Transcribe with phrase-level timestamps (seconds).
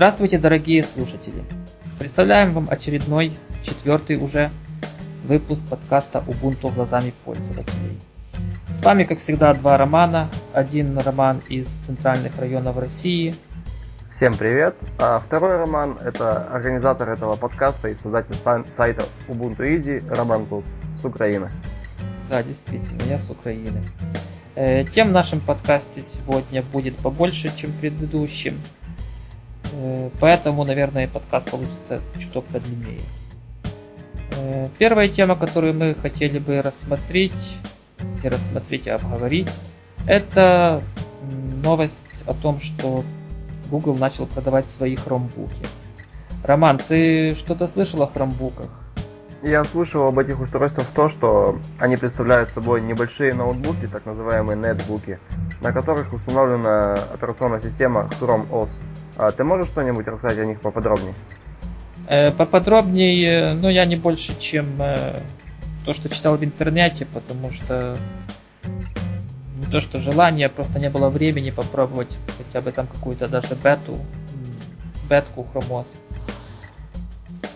[0.00, 1.44] Здравствуйте, дорогие слушатели!
[1.98, 4.50] Представляем вам очередной, четвертый уже,
[5.26, 8.00] выпуск подкаста Ubuntu глазами пользователей.
[8.70, 10.30] С вами, как всегда, два романа.
[10.54, 13.34] Один роман из центральных районов России.
[14.10, 14.74] Всем привет!
[14.98, 18.36] А второй роман– это организатор этого подкаста и создатель
[18.74, 20.64] сайта Ubuntu Easy Роман Кулс
[20.98, 21.50] с Украины.
[22.30, 23.82] Да, действительно, я с Украины.
[24.54, 28.58] Э, тем в нашем подкасте сегодня будет побольше, чем предыдущим.
[29.72, 33.00] Э, поэтому, наверное, подкаст получится чуток подлиннее.
[34.36, 37.58] Э, первая тема, которую мы хотели бы рассмотреть,
[38.22, 39.50] не рассмотреть, а обговорить,
[40.06, 40.82] это
[41.62, 43.04] новость о том, что
[43.70, 45.64] Google начал продавать свои хромбуки.
[46.42, 48.70] Роман, ты что-то слышал о хромбуках?
[49.42, 55.18] Я слышал об этих устройствах то, что они представляют собой небольшие ноутбуки, так называемые нетбуки,
[55.62, 58.70] на которых установлена операционная система Chrome OS.
[59.16, 61.14] А ты можешь что-нибудь рассказать о них поподробнее?
[62.06, 65.20] Э, поподробнее, ну, я не больше, чем э,
[65.86, 67.96] то, что читал в интернете, потому что
[69.70, 73.96] то, что желание, просто не было времени попробовать хотя бы там какую-то даже бету,
[75.08, 76.02] бетку Chrome OS.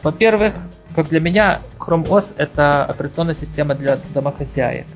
[0.03, 0.55] Во-первых,
[0.95, 4.87] как для меня, Chrome OS это операционная система для домохозяек.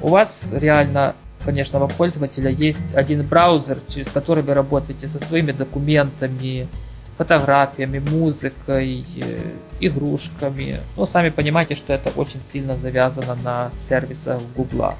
[0.00, 5.52] У вас реально, конечно, у пользователя есть один браузер, через который вы работаете со своими
[5.52, 6.68] документами,
[7.16, 9.40] фотографиями, музыкой, э,
[9.80, 10.78] игрушками.
[10.96, 14.94] Ну, сами понимаете, что это очень сильно завязано на сервисах Google.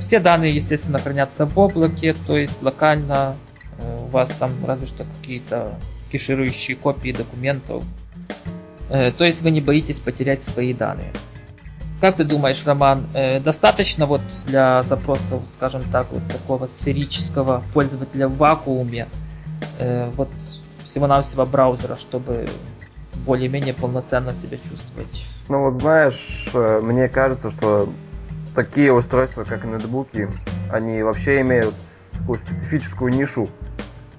[0.00, 3.36] Все данные, естественно, хранятся в облаке, то есть локально
[3.78, 5.78] э, у вас там разве что какие-то
[6.10, 7.84] кеширующие копии документов.
[8.92, 11.12] Э, то есть вы не боитесь потерять свои данные.
[12.00, 18.28] Как ты думаешь, Роман, э, достаточно вот для запросов, скажем так, вот такого сферического пользователя
[18.28, 19.08] в вакууме,
[19.78, 20.28] э, вот
[20.84, 22.46] всего-навсего браузера, чтобы
[23.24, 25.24] более-менее полноценно себя чувствовать?
[25.48, 27.88] Ну вот знаешь, мне кажется, что
[28.54, 30.28] такие устройства, как нетбуки,
[30.70, 31.74] они вообще имеют
[32.12, 33.48] такую специфическую нишу,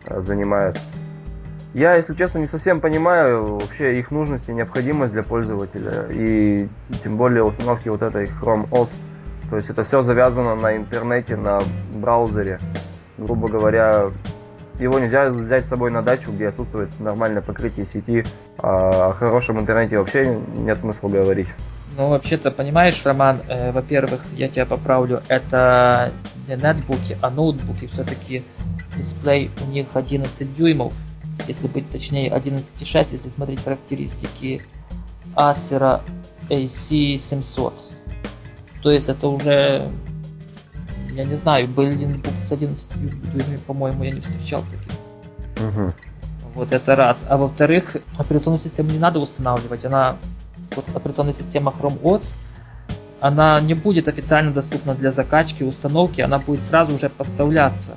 [0.09, 0.79] занимают.
[1.73, 6.07] Я, если честно, не совсем понимаю вообще их нужность и необходимость для пользователя.
[6.11, 6.67] И
[7.03, 8.89] тем более установки вот этой Chrome OS.
[9.49, 11.59] То есть это все завязано на интернете, на
[11.95, 12.59] браузере.
[13.17, 14.11] Грубо говоря,
[14.79, 18.23] его нельзя взять с собой на дачу, где отсутствует нормальное покрытие сети.
[18.59, 21.47] А о хорошем интернете вообще нет смысла говорить.
[21.97, 26.11] Ну, вообще-то, понимаешь, Роман, э, во-первых, я тебя поправлю, это
[26.47, 27.85] не нетбуки, а ноутбуки.
[27.85, 28.43] Все-таки
[28.95, 30.93] дисплей у них 11 дюймов,
[31.47, 34.61] если быть точнее 11.6, если смотреть характеристики
[35.35, 36.01] Acer
[36.49, 37.73] AC700.
[38.81, 39.91] То есть это уже,
[41.11, 42.91] я не знаю, ноутбуки с 11
[43.31, 45.67] дюймами, по-моему, я не встречал таких.
[45.67, 45.93] Угу.
[46.55, 47.25] Вот это раз.
[47.27, 49.85] А во-вторых, операционную систему не надо устанавливать.
[49.85, 50.17] Она,
[50.75, 52.39] вот операционная система Chrome OS,
[53.19, 57.95] она не будет официально доступна для закачки, установки, она будет сразу уже поставляться.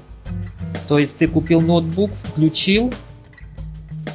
[0.86, 2.94] То есть ты купил ноутбук, включил,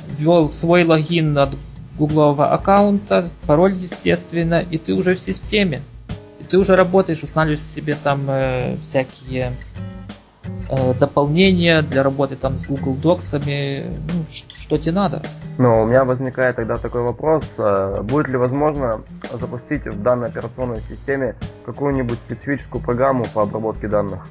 [0.08, 1.50] ввел свой логин от
[1.98, 5.82] гуглового аккаунта, пароль, естественно, и ты уже в системе.
[6.40, 9.52] И ты уже работаешь, устанавливаешь себе там э, всякие
[10.70, 15.22] э, дополнения для работы там с Google Доксами, ну, что, что тебе надо.
[15.58, 19.02] Но у меня возникает тогда такой вопрос, э, будет ли возможно
[19.34, 21.36] запустить в данной операционной системе
[21.66, 24.28] какую-нибудь специфическую программу по обработке данных?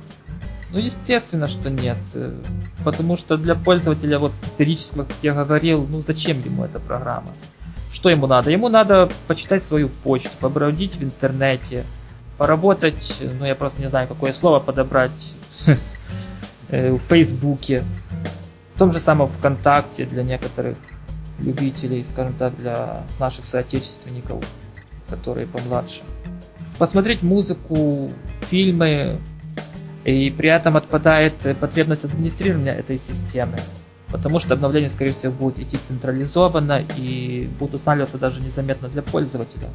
[0.72, 1.98] Ну, естественно, что нет.
[2.14, 2.32] Э,
[2.84, 7.30] потому что для пользователя вот сферического, как я говорил, ну зачем ему эта программа?
[7.92, 8.50] Что ему надо?
[8.50, 11.84] Ему надо почитать свою почту, побродить в интернете,
[12.38, 15.12] поработать, ну я просто не знаю, какое слово подобрать
[16.68, 17.82] э, в Фейсбуке,
[18.74, 20.78] в том же самом ВКонтакте для некоторых
[21.40, 24.44] любителей, скажем так, для наших соотечественников,
[25.08, 26.02] которые помладше.
[26.78, 28.10] Посмотреть музыку,
[28.48, 29.18] фильмы,
[30.10, 33.58] и при этом отпадает потребность администрирования этой системы.
[34.08, 39.70] Потому что обновление, скорее всего, будет идти централизованно и будут устанавливаться даже незаметно для пользователя.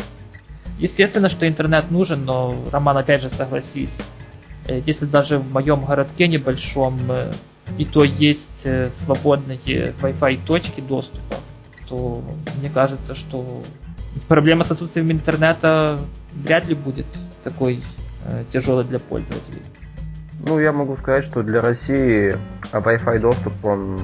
[0.77, 4.09] Естественно, что интернет нужен, но, Роман, опять же, согласись,
[4.67, 7.31] э, если даже в моем городке небольшом э,
[7.77, 11.37] и то есть э, свободные Wi-Fi точки доступа,
[11.87, 12.21] то
[12.59, 13.63] мне кажется, что
[14.27, 15.97] проблема с отсутствием интернета
[16.33, 17.05] вряд ли будет
[17.43, 17.81] такой
[18.51, 19.61] тяжелой для пользователей.
[20.39, 22.37] Ну, я могу сказать, что для России
[22.71, 23.99] Wi-Fi доступ, он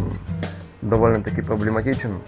[0.82, 2.20] довольно-таки проблематичен.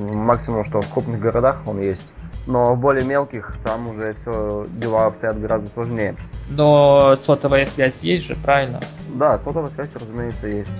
[0.00, 2.06] Максимум, что в крупных городах он есть.
[2.46, 6.16] Но в более мелких там уже все дела обстоят гораздо сложнее.
[6.48, 8.80] Но сотовая связь есть же, правильно?
[9.14, 10.70] Да, сотовая связь, разумеется, есть.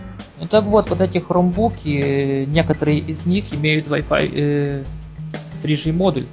[0.41, 4.85] Ну так вот, вот эти хромбуки, некоторые из них имеют Wi-Fi э,
[5.63, 6.25] 3G модуль.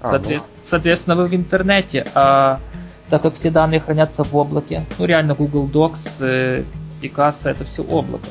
[0.00, 0.40] А, Соответ...
[0.40, 0.48] ну.
[0.62, 2.60] Соответственно, вы в интернете, а
[3.10, 6.64] так как все данные хранятся в облаке, ну реально Google Docs, э,
[7.02, 8.28] Picasa это все облако.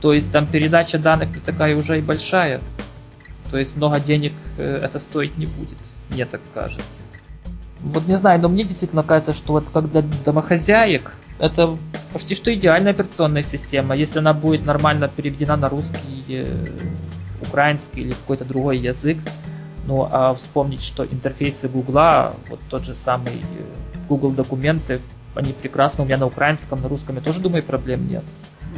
[0.00, 2.60] То есть там передача данных не такая уже и большая.
[3.50, 5.78] То есть много денег э, это стоить не будет,
[6.10, 7.02] мне так кажется.
[7.80, 11.76] Вот не знаю, но мне действительно кажется, что вот как для домохозяек это
[12.12, 16.68] почти что идеальная операционная система, если она будет нормально переведена на русский, э,
[17.42, 19.18] украинский или какой-то другой язык.
[19.86, 23.64] Ну а вспомнить, что интерфейсы Гугла, вот тот же самый э,
[24.08, 25.00] Google документы,
[25.34, 28.24] они прекрасно у меня на украинском, на русском, я тоже думаю, проблем нет.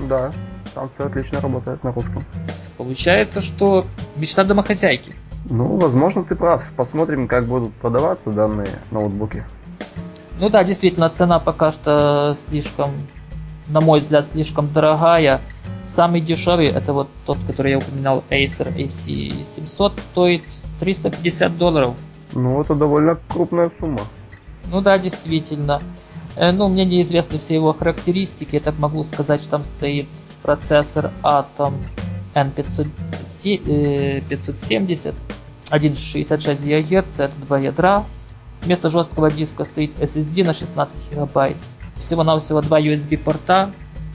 [0.08, 0.32] Да,
[0.74, 2.24] там все отлично работает на русском.
[2.76, 5.14] Получается, что мечта домохозяйки.
[5.50, 6.64] Ну, возможно, ты прав.
[6.76, 9.44] Посмотрим, как будут продаваться данные ноутбуки.
[10.38, 12.92] Ну да, действительно, цена пока что слишком,
[13.68, 15.40] на мой взгляд, слишком дорогая.
[15.84, 20.42] Самый дешевый, это вот тот, который я упоминал, Acer AC700, стоит
[20.80, 21.96] 350 долларов.
[22.32, 24.00] Ну, это довольно крупная сумма.
[24.70, 25.80] Ну да, действительно.
[26.36, 28.56] Э, ну, мне неизвестны все его характеристики.
[28.56, 30.08] Я так могу сказать, что там стоит
[30.42, 31.74] процессор Atom
[32.34, 35.14] N570,
[35.70, 38.04] 1,66 ГГц, это два ядра.
[38.62, 41.56] Вместо жесткого диска стоит SSD на 16 гигабайт.
[41.98, 43.72] Всего-навсего два USB порта.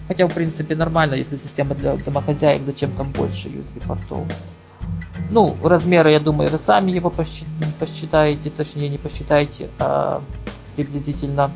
[0.08, 4.28] Хотя, в принципе, нормально, если система для домохозяек, зачем там больше USB портов.
[5.30, 7.12] Ну, размеры, я думаю, вы сами его
[7.80, 10.22] посчитаете, точнее не посчитаете, а
[10.76, 11.52] приблизительно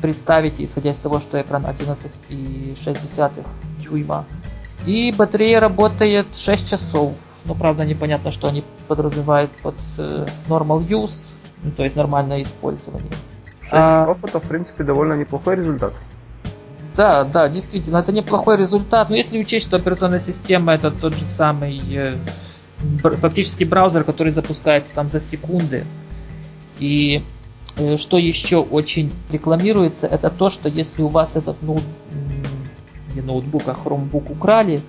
[0.00, 3.46] представите, исходя из того, что экран 11,6
[3.78, 4.24] дюйма.
[4.86, 7.14] И батарея работает 6 часов.
[7.44, 13.12] Но правда непонятно, что они подразумевают под э, normal use, ну, то есть нормальное использование.
[13.70, 14.02] 6 а...
[14.02, 15.92] часов это, в принципе, довольно неплохой результат.
[16.96, 19.10] Да, да, действительно, это неплохой результат.
[19.10, 22.14] Но если учесть, что операционная система это тот же самый э,
[23.20, 25.84] фактически браузер, который запускается там за секунды.
[26.78, 27.22] И
[27.76, 31.82] э, что еще очень рекламируется, это то, что если у вас этот ноут,
[33.14, 34.80] не ноутбук, а хромбук украли,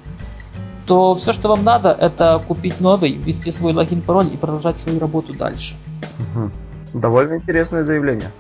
[0.86, 5.00] то все, что вам надо, это купить новый, ввести свой логин, пароль и продолжать свою
[5.00, 5.76] работу дальше.
[6.20, 7.00] Угу.
[7.00, 8.32] Довольно интересное заявление.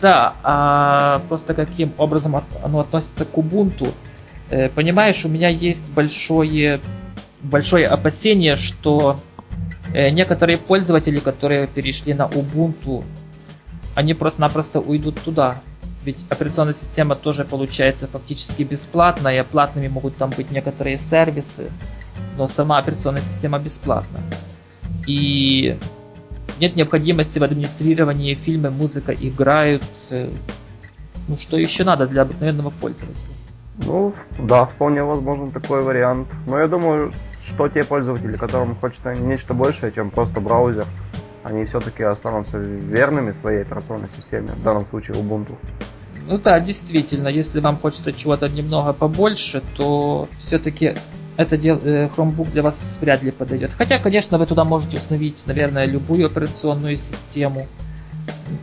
[0.00, 3.92] Да, а просто каким образом оно относится к Ubuntu.
[4.50, 6.80] Э, понимаешь, у меня есть большое,
[7.42, 9.18] большое опасение, что
[9.92, 13.04] э, некоторые пользователи, которые перешли на Ubuntu,
[13.94, 15.60] они просто-напросто уйдут туда.
[16.04, 21.70] Ведь операционная система тоже получается фактически бесплатная, платными могут там быть некоторые сервисы,
[22.36, 24.20] но сама операционная система бесплатна.
[25.06, 25.78] И
[26.60, 29.84] нет необходимости в администрировании фильмы, музыка играют.
[31.26, 33.34] Ну, что еще надо для обыкновенного пользователя?
[33.84, 36.28] Ну, да, вполне возможен такой вариант.
[36.46, 37.12] Но я думаю,
[37.44, 40.86] что те пользователи, которым хочется нечто большее, чем просто браузер,
[41.42, 45.56] они все-таки останутся верными своей операционной системе, в данном случае Ubuntu.
[46.26, 50.94] Ну да, действительно, если вам хочется чего-то немного побольше, то все-таки
[51.36, 53.74] это дел, э, Chromebook для вас вряд ли подойдет.
[53.74, 57.66] Хотя, конечно, вы туда можете установить, наверное, любую операционную систему.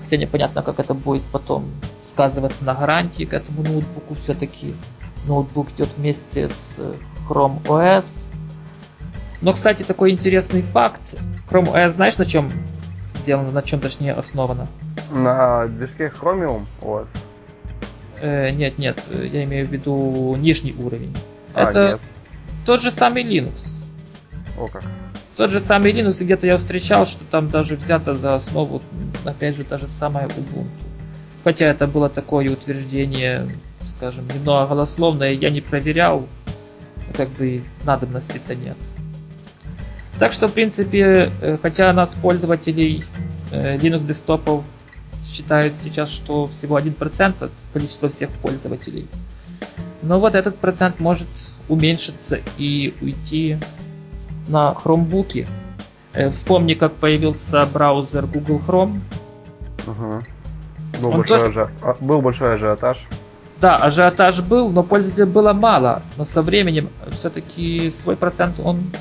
[0.04, 1.70] Хотя непонятно, как это будет потом
[2.04, 4.16] сказываться на гарантии к этому ноутбуку.
[4.16, 4.74] Все-таки
[5.28, 6.80] ноутбук идет вместе с
[7.28, 8.32] Chrome OS.
[9.42, 11.18] Но, кстати, такой интересный факт.
[11.50, 12.52] Chrome OS знаешь, на чем
[13.10, 14.68] сделано, на чем точнее основано?
[15.12, 17.10] На движке Chromium OS.
[18.22, 21.16] Э, нет, нет, я имею в виду нижний уровень.
[21.54, 22.02] А, это нет.
[22.66, 23.84] Тот же самый Linux.
[24.58, 24.84] О как.
[25.38, 28.82] Тот же самый Linux, где-то я встречал, что там даже взято за основу,
[29.26, 30.68] опять же, та же самая Ubuntu.
[31.44, 33.48] Хотя это было такое утверждение,
[33.82, 36.28] скажем, немного голословное, я не проверял,
[37.16, 38.78] как бы надобности-то нет.
[40.20, 43.04] Так что, в принципе, э, хотя нас, пользователей
[43.52, 44.64] э, Linux десктопов,
[45.26, 49.08] считают сейчас, что всего 1% от количества всех пользователей.
[50.02, 51.28] Но вот этот процент может
[51.68, 53.58] уменьшиться и уйти
[54.48, 55.48] на хромбуки.
[56.14, 59.00] Э, вспомни, как появился браузер Google Chrome.
[59.88, 60.24] Угу.
[61.02, 61.62] Был, большой тоже...
[61.62, 61.72] ажи...
[61.82, 63.08] А, был большой ажиотаж.
[63.60, 66.02] Да, ажиотаж был, но пользователей было мало.
[66.18, 68.92] Но со временем все-таки свой процент он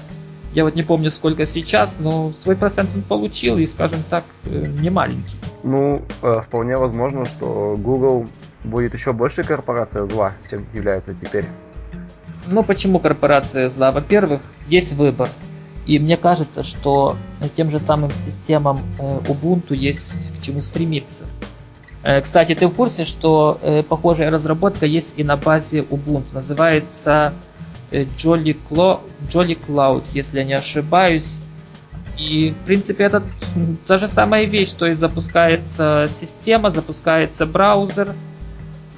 [0.52, 4.66] я вот не помню, сколько сейчас, но свой процент он получил, и, скажем так, э,
[4.80, 5.36] не маленький.
[5.62, 8.26] Ну, э, вполне возможно, что Google
[8.64, 11.44] будет еще больше корпорация зла, чем является теперь.
[12.46, 13.92] Ну, почему корпорация зла?
[13.92, 15.28] Во-первых, есть выбор.
[15.86, 17.16] И мне кажется, что
[17.56, 21.26] тем же самым системам э, Ubuntu есть к чему стремиться.
[22.02, 26.24] Э, кстати, ты в курсе, что э, похожая разработка есть и на базе Ubuntu?
[26.32, 27.34] Называется
[27.90, 31.40] Jolly, Clo- Jolly Cloud, если я не ошибаюсь.
[32.18, 33.22] И, в принципе, это
[33.86, 38.14] та же самая вещь, то есть запускается система, запускается браузер.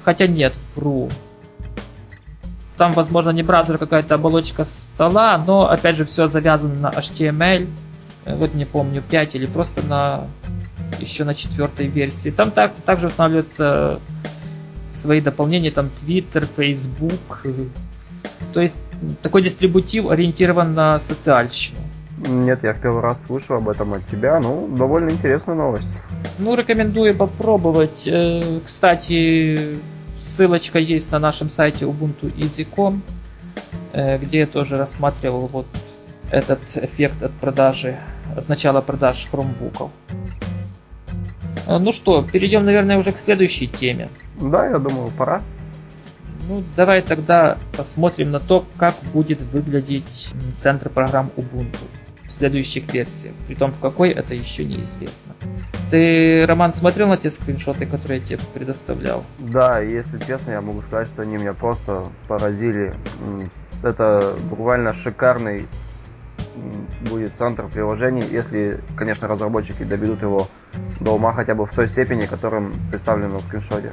[0.03, 1.09] Хотя нет, вру.
[2.77, 7.69] Там, возможно, не браузер, а какая-то оболочка стола, но, опять же, все завязано на HTML.
[8.25, 10.27] Вот не помню, 5 или просто на
[10.99, 12.29] еще на четвертой версии.
[12.29, 13.99] Там так, также устанавливаются
[14.89, 17.45] свои дополнения, там Twitter, Facebook.
[18.53, 18.81] То есть
[19.21, 21.79] такой дистрибутив ориентирован на социальщину.
[22.17, 24.39] Нет, я в первый раз слышу об этом от тебя.
[24.39, 25.87] Ну, довольно интересная новость.
[26.37, 28.07] Ну, рекомендую попробовать.
[28.07, 29.79] Э, кстати,
[30.19, 33.01] ссылочка есть на нашем сайте ubuntu.easy.com,
[33.93, 35.67] э, где я тоже рассматривал вот
[36.29, 37.97] этот эффект от продажи,
[38.35, 39.91] от начала продаж хромбуков.
[41.67, 44.09] Э, ну что, перейдем, наверное, уже к следующей теме.
[44.39, 45.41] Да, я думаю, пора.
[46.47, 51.79] Ну, давай тогда посмотрим на то, как будет выглядеть центр программ Ubuntu
[52.33, 53.35] в следующих версиях.
[53.45, 55.35] Притом в какой, это еще неизвестно.
[55.91, 59.23] Ты, Роман, смотрел на те скриншоты, которые я тебе предоставлял?
[59.37, 62.95] Да, если честно, я могу сказать, что они меня просто поразили.
[63.83, 65.67] Это буквально шикарный
[67.07, 70.47] будет центр приложений, если, конечно, разработчики доведут его
[70.99, 73.91] до ума хотя бы в той степени, которым представлено в скриншоте.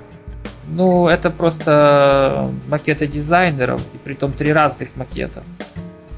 [0.69, 5.43] Ну, это просто макеты дизайнеров, и при том три разных макета.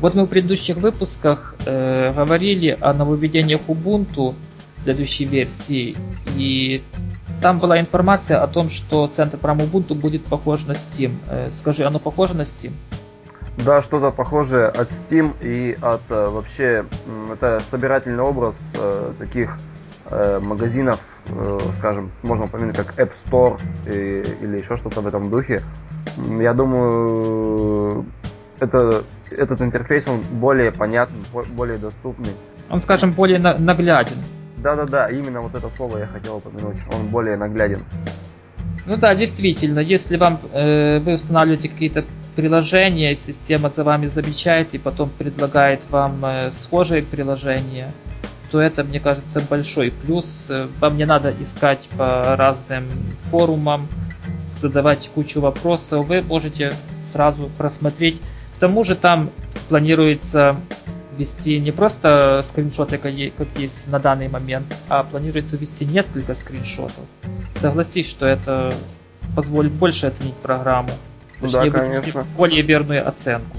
[0.02, 4.34] Вот мы в предыдущих выпусках э, говорили о нововведениях Ubuntu
[4.76, 5.96] следующей версии,
[6.36, 6.82] и
[7.40, 11.14] там была информация о том, что центр программ Ubuntu будет похож на Steam.
[11.28, 12.72] Э, скажи, оно похоже на Steam?
[13.64, 16.84] Да, что-то похожее от Steam и от э, вообще,
[17.32, 19.56] это собирательный образ э, таких
[20.06, 25.30] э, магазинов, э, скажем, можно упомянуть как App Store и, или еще что-то в этом
[25.30, 25.62] духе.
[26.40, 28.04] Я думаю,
[28.58, 29.04] это,
[29.36, 31.18] этот интерфейс, он более понятный,
[31.50, 32.32] более доступный.
[32.70, 34.16] Он, скажем, более на- нагляден.
[34.58, 36.76] Да-да-да, именно вот это слово я хотел упомянуть.
[36.92, 37.82] Он более нагляден.
[38.86, 44.78] Ну да, действительно, если вам э, вы устанавливаете какие-то приложения, система за вами замечает и
[44.78, 47.92] потом предлагает вам э, схожие приложения,
[48.50, 50.52] то это, мне кажется, большой плюс.
[50.80, 52.88] Вам не надо искать по разным
[53.24, 53.88] форумам,
[54.58, 56.72] задавать кучу вопросов, вы можете
[57.02, 58.20] сразу просмотреть.
[58.62, 59.30] К тому же там
[59.68, 60.54] планируется
[61.18, 67.04] вести не просто скриншоты, как есть на данный момент, а планируется ввести несколько скриншотов.
[67.52, 68.72] Согласись, что это
[69.34, 70.90] позволит больше оценить программу.
[71.40, 72.24] Точнее, да, конечно.
[72.36, 73.56] более верную оценку.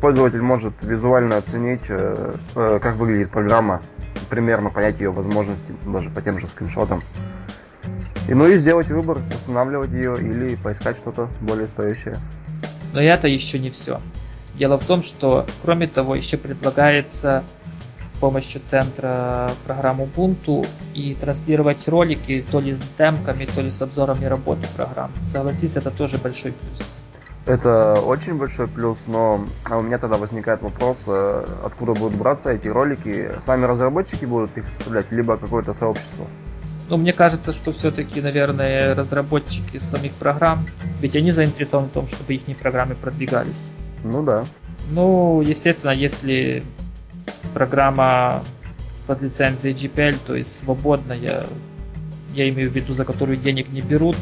[0.00, 3.82] Пользователь может визуально оценить, э, э, как выглядит программа,
[4.28, 7.02] примерно понять ее возможности, даже по тем же скриншотам.
[8.28, 12.14] И ну и сделать выбор, устанавливать ее или поискать что-то более стоящее.
[12.92, 14.00] Но это еще не все.
[14.54, 17.44] Дело в том, что кроме того еще предлагается
[18.20, 24.26] помощью центра программы Ubuntu и транслировать ролики то ли с демками, то ли с обзорами
[24.26, 25.10] работы программ.
[25.24, 27.02] Согласись, это тоже большой плюс.
[27.46, 32.50] Это очень большой плюс, но а у меня тогда возникает вопрос, э, откуда будут браться
[32.50, 33.30] эти ролики.
[33.46, 36.26] Сами разработчики будут их составлять, либо какое-то сообщество?
[36.90, 40.66] Ну, мне кажется, что все-таки, наверное, разработчики самих программ,
[41.00, 43.72] ведь они заинтересованы в том, чтобы их программы продвигались.
[44.02, 44.44] Ну да.
[44.90, 46.64] Ну, естественно, если
[47.54, 48.42] программа
[49.06, 51.46] под лицензией GPL, то есть свободная,
[52.34, 54.16] я имею в виду, за которую денег не берут,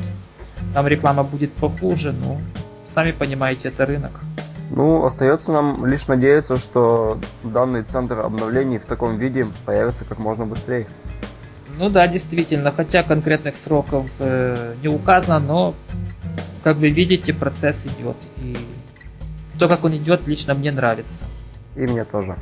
[0.75, 2.39] там реклама будет похуже, ну,
[2.87, 4.13] сами понимаете, это рынок.
[4.71, 10.45] Ну, остается нам лишь надеяться, что данный центр обновлений в таком виде появится как можно
[10.45, 10.87] быстрее.
[11.79, 15.75] Ну да, действительно, хотя конкретных сроков э, не указано, но,
[16.65, 18.17] как вы видите, процесс идет.
[18.39, 18.57] И
[19.61, 21.27] то, как он идет, лично мне нравится.
[21.77, 22.37] И мне тоже.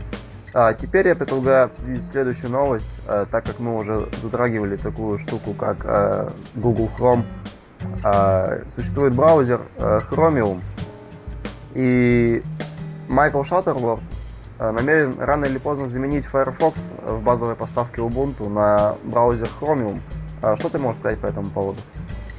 [0.55, 5.53] А теперь я предлагаю обсудить следующую новость, а, так как мы уже затрагивали такую штуку,
[5.53, 7.25] как а, Google Chrome.
[8.03, 10.63] А, существует браузер а, Chromium,
[11.75, 12.43] и
[13.07, 14.01] Майкл Шаттерворд
[14.59, 20.01] намерен рано или поздно заменить Firefox в базовой поставке Ubuntu на браузер Chromium.
[20.43, 21.79] А, что ты можешь сказать по этому поводу?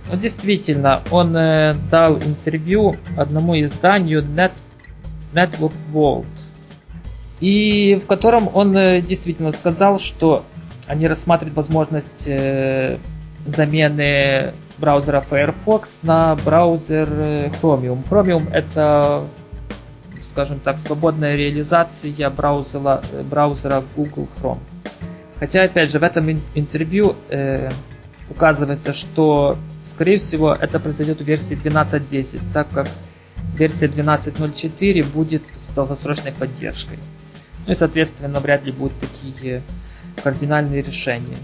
[0.10, 4.54] Ну, действительно, он э, дал интервью одному изданию Net,
[5.34, 6.26] Network World
[7.40, 10.44] и в котором он э, действительно сказал, что
[10.88, 12.98] они рассматривают возможность э,
[13.46, 18.00] замены браузера Firefox на браузер э, Chromium.
[18.10, 19.26] Chromium это,
[20.24, 24.60] скажем так, свободная реализация браузера, браузера Google Chrome.
[25.40, 27.16] Хотя, опять же, в этом интервью
[28.30, 32.88] указывается, что, скорее всего, это произойдет в версии 12.10, так как
[33.56, 37.00] версия 12.04 будет с долгосрочной поддержкой.
[37.66, 39.64] Ну и, соответственно, вряд ли будут такие
[40.24, 41.38] кардинальные решения.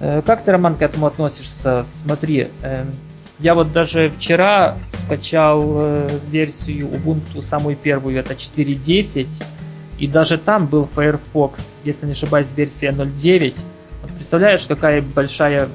[0.00, 1.82] Э, как ты, Роман, к этому относишься?
[1.84, 2.92] Смотри, эм,
[3.38, 9.42] я вот даже вчера скачал э, версию Ubuntu, самую первую, это 4.10,
[9.98, 13.56] и даже там был Firefox, если не ошибаюсь, версия 0.9.
[14.02, 15.68] Вот представляешь, какая большая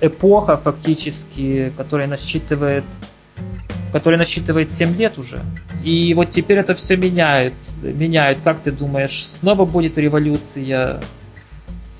[0.00, 2.84] эпоха фактически, которая насчитывает
[3.92, 5.42] которая насчитывает 7 лет уже.
[5.84, 7.52] И вот теперь это все меняет.
[7.82, 8.38] Меняют.
[8.42, 11.02] Как ты думаешь, снова будет революция?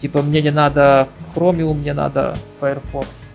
[0.00, 3.34] Типа мне не надо Chromium, мне надо Firefox.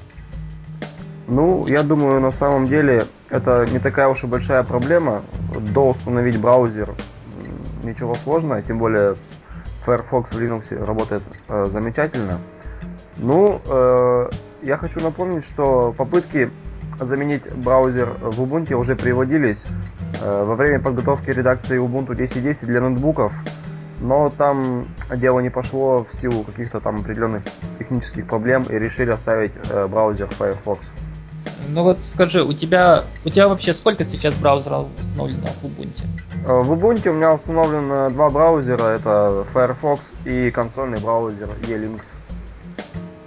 [1.27, 5.23] Ну, я думаю, на самом деле это не такая уж и большая проблема.
[5.73, 6.93] До установить браузер
[7.83, 9.15] ничего сложного, тем более
[9.85, 12.39] Firefox в Linux работает э, замечательно.
[13.17, 14.29] Ну, э,
[14.61, 16.49] я хочу напомнить, что попытки
[16.99, 19.65] заменить браузер в Ubuntu уже приводились
[20.21, 23.33] э, во время подготовки редакции Ubuntu 10.10 для ноутбуков,
[23.99, 27.43] но там дело не пошло в силу каких-то там определенных
[27.79, 30.79] технических проблем и решили оставить э, браузер Firefox.
[31.69, 36.05] Ну вот скажи, у тебя у тебя вообще сколько сейчас браузеров установлено в Ubuntu?
[36.45, 42.01] Э, в Ubuntu у меня установлено два браузера, это Firefox и консольный браузер E-Linux.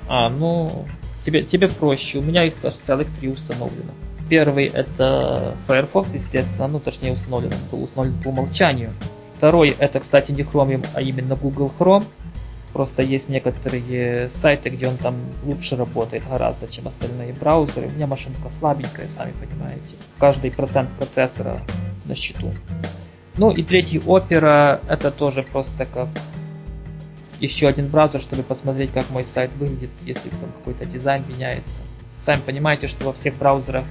[0.08, 0.86] А, ну,
[1.24, 2.18] тебе, тебе проще.
[2.18, 3.92] У меня их, кажется, целых три установлено.
[4.28, 8.92] Первый это Firefox, естественно, ну, точнее, установлен, был установлен по умолчанию.
[9.36, 12.04] Второй это, кстати, не Chromium, а именно Google Chrome.
[12.72, 17.88] Просто есть некоторые сайты, где он там лучше работает гораздо, чем остальные браузеры.
[17.88, 19.96] У меня машинка слабенькая, сами понимаете.
[20.18, 21.60] Каждый процент процессора
[22.04, 22.52] на счету.
[23.36, 26.08] Ну и третий Opera, это тоже просто как
[27.40, 31.82] еще один браузер, чтобы посмотреть, как мой сайт выглядит, если там какой-то дизайн меняется.
[32.18, 33.86] Сами понимаете, что во всех браузерах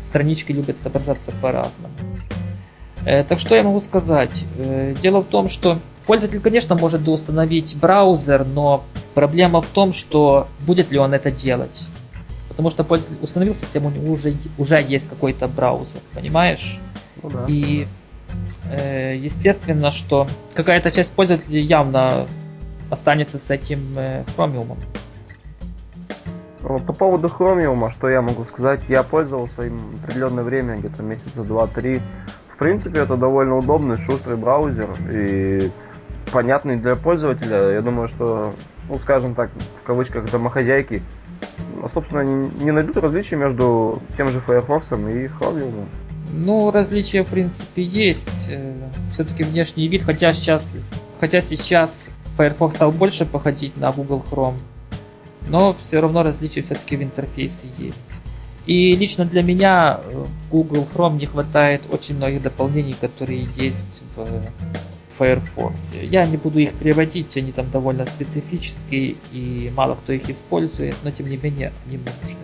[0.00, 1.94] странички любят отображаться по-разному.
[3.06, 4.44] Э, так что я могу сказать?
[4.58, 8.84] Э, дело в том, что пользователь, конечно, может установить браузер, но
[9.14, 11.86] проблема в том, что будет ли он это делать.
[12.48, 16.78] Потому что пользователь установил систему, у него уже, уже есть какой-то браузер, понимаешь?
[17.22, 17.44] Ну, да.
[17.48, 17.86] И
[18.70, 22.26] э, естественно, что какая-то часть пользователей явно
[22.90, 24.76] останется с этим э, Chromium.
[26.60, 32.02] По поводу Chromium, что я могу сказать, я пользовался им определенное время, где-то месяца 2-3
[32.60, 35.70] принципе, это довольно удобный, шустрый браузер и
[36.30, 37.72] понятный для пользователя.
[37.72, 38.52] Я думаю, что,
[38.88, 41.02] ну, скажем так, в кавычках домохозяйки,
[41.80, 45.86] ну, собственно, не, найдут различий между тем же Firefox и Chromium.
[46.32, 48.48] Ну, различия, в принципе, есть.
[48.50, 48.72] Э,
[49.12, 54.58] Все-таки внешний вид, хотя сейчас, хотя сейчас Firefox стал больше походить на Google Chrome,
[55.48, 58.20] но все равно различия все-таки в интерфейсе есть.
[58.70, 64.04] И лично для меня э, в Google Chrome не хватает очень многих дополнений, которые есть
[64.14, 64.24] в
[65.18, 65.96] Firefox.
[66.00, 71.10] Я не буду их переводить, они там довольно специфические и мало кто их использует, но
[71.10, 72.36] тем не менее они нужны.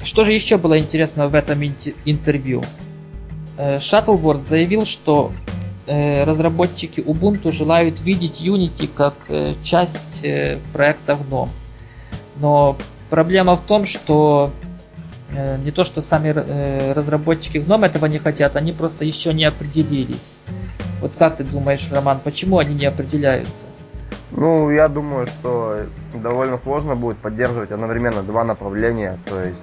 [0.00, 1.60] Что же еще было интересно в этом
[2.04, 2.62] интервью?
[3.58, 5.32] Э, Shuttleboard заявил, что
[5.88, 10.24] э, разработчики Ubuntu желают видеть Unity как э, часть
[10.72, 11.48] проекта GNOME.
[12.36, 12.76] Но
[13.10, 14.52] проблема в том, что
[15.32, 16.30] не то, что сами
[16.92, 20.44] разработчики GNOME этого не хотят, они просто еще не определились.
[21.00, 23.66] Вот как ты думаешь, Роман, почему они не определяются?
[24.30, 29.62] Ну, я думаю, что довольно сложно будет поддерживать одновременно два направления, то есть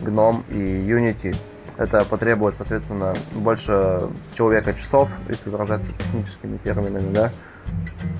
[0.00, 1.36] GNOME и Unity.
[1.76, 4.00] Это потребует, соответственно, больше
[4.34, 7.30] человека часов, если выражаться техническими терминами, да.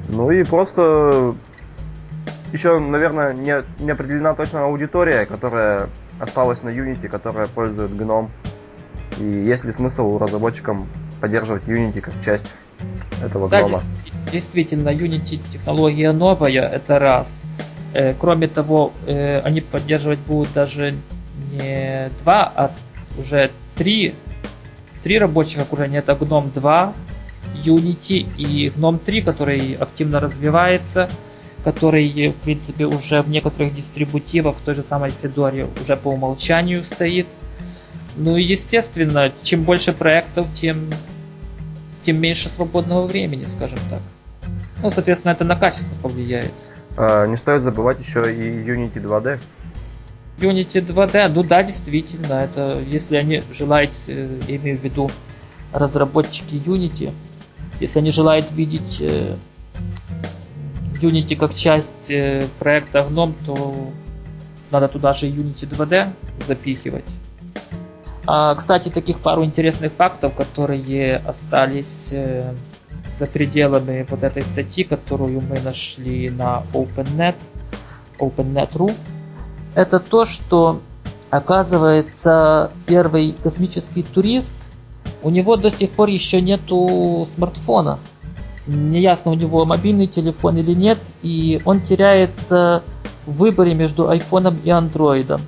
[0.09, 1.35] Ну и просто
[2.53, 8.29] еще, наверное, не, не определена точно аудитория, которая осталась на Unity, которая пользует GNOME.
[9.19, 10.89] И есть ли смысл разработчикам
[11.21, 12.47] поддерживать Unity как часть
[13.23, 13.73] этого GNOME?
[13.73, 17.45] Да, действительно, Unity технология новая, это раз.
[17.93, 20.97] Э, кроме того, э, они поддерживать будут даже
[21.53, 22.71] не два, а
[23.19, 24.15] уже три,
[25.03, 25.99] три рабочих окружения.
[25.99, 26.95] Это GNOME 2,
[27.65, 31.09] Unity и GNOME 3, который активно развивается,
[31.65, 36.85] который, в принципе, уже в некоторых дистрибутивах, в той же самой Fedora уже по умолчанию
[36.85, 37.27] стоит.
[38.17, 40.91] Ну и, естественно, чем больше проектов, тем,
[42.03, 44.03] тем меньше свободного времени, скажем так.
[44.83, 46.53] Ну, соответственно, это на качество повлияет.
[46.97, 49.39] А, не стоит забывать еще и Unity 2D.
[50.39, 55.11] Unity 2D, ну да, действительно, это если они желают, э, я имею в виду
[55.73, 57.11] разработчики Unity,
[57.81, 59.37] если они желают видеть э,
[61.05, 63.75] Unity как часть э, проекта GNOME, то
[64.71, 66.11] надо туда же Unity 2D
[66.45, 67.09] запихивать.
[68.27, 72.55] А, кстати, таких пару интересных фактов, которые остались э,
[73.07, 77.37] за пределами вот этой статьи, которую мы нашли на OpenNet,
[78.19, 78.93] OpenNet.ru,
[79.75, 80.81] это то, что
[81.31, 84.73] оказывается первый космический турист,
[85.23, 87.99] у него до сих пор еще нету смартфона.
[88.67, 92.83] Неясно, у него мобильный телефон или нет, и он теряется
[93.27, 95.43] в выборе между айфоном и андроидом.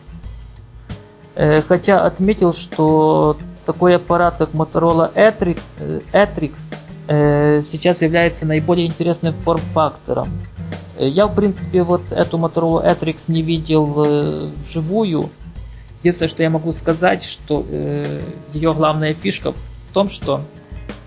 [1.35, 10.29] Э, хотя отметил, что такой аппарат, как Motorola Atrix, э, сейчас является наиболее интересным форм-фактором.
[10.99, 15.31] Э, я, в принципе, вот эту Motorola Atrix не видел вживую.
[16.01, 17.65] Единственное, что я могу сказать, что
[18.53, 20.43] ее главная фишка в том, что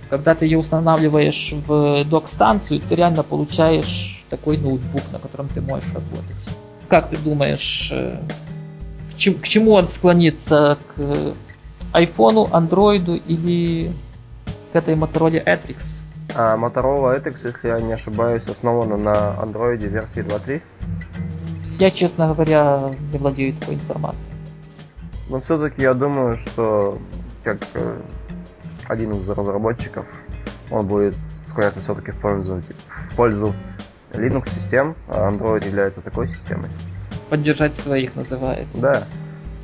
[0.09, 5.91] когда ты ее устанавливаешь в док-станцию, ты реально получаешь такой ноутбук, на котором ты можешь
[5.93, 6.49] работать.
[6.87, 10.77] Как ты думаешь, к чему он склонится?
[10.95, 11.33] К
[11.91, 13.91] айфону, андроиду или
[14.71, 16.01] к этой Motorola Atrix?
[16.35, 20.61] А Motorola Atrix, если я не ошибаюсь, основана на андроиде версии 2.3?
[21.79, 24.37] Я, честно говоря, не владею такой информацией.
[25.29, 26.99] Но все-таки я думаю, что
[27.43, 27.99] как э,
[28.89, 30.05] один из разработчиков,
[30.69, 31.15] он будет
[31.47, 33.55] склоняться все-таки в пользу, в пользу
[34.11, 36.69] Linux систем, а Android является такой системой
[37.29, 38.81] поддержать своих называется.
[38.81, 39.03] Да.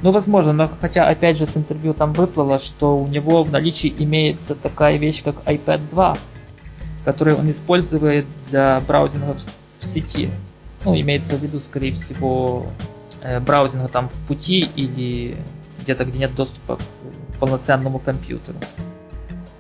[0.02, 3.94] Ну, возможно, но хотя, опять же, с интервью там выплыло, что у него в наличии
[3.98, 6.18] имеется такая вещь, как iPad 2,
[7.06, 9.36] которую он использует для браузинга
[9.80, 10.30] в сети.
[10.84, 12.68] Ну, имеется в виду, скорее всего,
[13.22, 15.38] э, браузинга там в пути или
[15.82, 18.58] где-то, где нет доступа к полноценному компьютеру.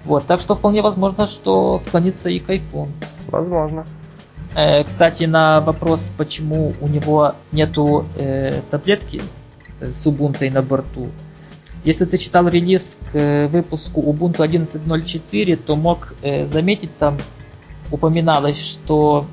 [0.06, 2.90] Вот, так что вполне возможно, что склонится и к iPhone.
[3.28, 3.86] Возможно.
[4.56, 9.22] Э, кстати, на вопрос, почему у него нету э, таблетки
[9.82, 11.10] с Ubuntu на борту.
[11.84, 17.18] Если ты читал релиз к э, выпуску Ubuntu 11.04, то мог э, заметить там
[17.92, 19.26] упоминалось, что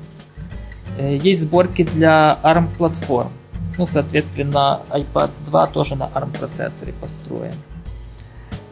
[0.97, 3.31] э, есть сборки для ARM платформ.
[3.77, 7.55] Ну, соответственно, iPad 2 тоже на ARM процессоре построен.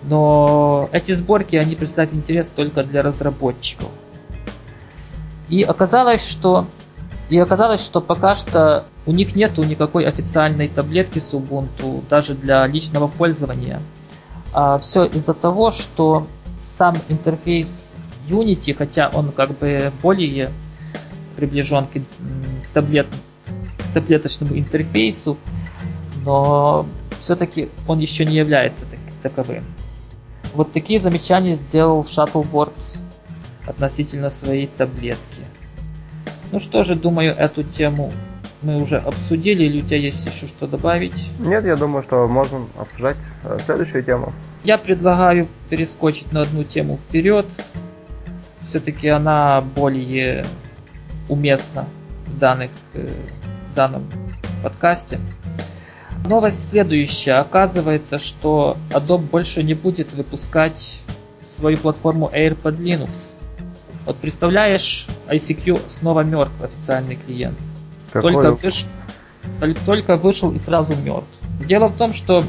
[0.03, 3.89] Но эти сборки, они представляют интерес только для разработчиков.
[5.49, 6.67] И оказалось, что
[7.29, 12.67] и оказалось, что пока что у них нету никакой официальной таблетки с Ubuntu, даже для
[12.67, 13.79] личного пользования.
[14.53, 16.27] А все из-за того, что
[16.59, 20.49] сам интерфейс Unity, хотя он как бы более
[21.37, 23.07] приближен к, к, таблет,
[23.45, 25.37] к таблеточному интерфейсу,
[26.25, 26.85] но
[27.19, 29.63] все-таки он еще не является так, таковым.
[30.53, 32.99] Вот такие замечания сделал Shuttleboard
[33.65, 35.41] относительно своей таблетки.
[36.51, 38.11] Ну что же, думаю, эту тему
[38.61, 41.31] мы уже обсудили, или у тебя есть еще что добавить?
[41.39, 44.33] Нет, я думаю, что можем обсуждать э, следующую тему.
[44.63, 47.47] Я предлагаю перескочить на одну тему вперед.
[48.61, 50.45] Все-таки она более
[51.27, 51.85] уместна
[52.27, 53.09] в, данных, э,
[53.71, 54.07] в данном
[54.61, 55.19] подкасте.
[56.27, 57.39] Новость следующая.
[57.39, 61.01] Оказывается, что Adobe больше не будет выпускать
[61.45, 63.35] свою платформу Air под Linux.
[64.05, 67.57] Вот представляешь, ICQ снова мертв, официальный клиент.
[68.11, 68.33] Какой?
[68.33, 68.85] Только, выш...
[69.85, 71.39] только вышел и сразу мертв.
[71.65, 72.43] Дело в том, что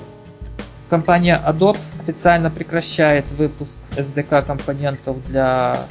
[0.88, 5.86] компания Adobe официально прекращает выпуск SDK компонентов для